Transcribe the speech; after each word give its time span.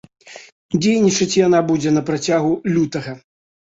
Дзейнічаць 0.81 1.29
яна 1.43 1.63
будзе 1.71 1.95
на 1.97 2.07
працягу 2.11 2.55
лютага. 2.77 3.21